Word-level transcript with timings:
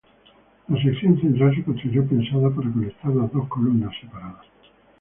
La 0.69 0.81
sección 0.81 1.21
central 1.21 1.53
se 1.55 1.63
construyó 1.63 2.03
pensada 2.07 2.49
para 2.49 2.71
conectar 2.71 3.11
las 3.13 3.31
dos 3.31 3.47
columnas 3.47 3.91
separadas. 4.01 4.47